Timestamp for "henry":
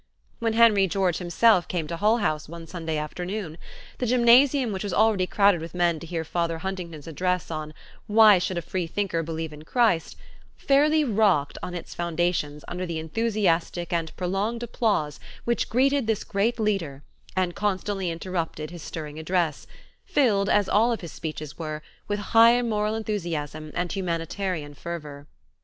0.53-0.87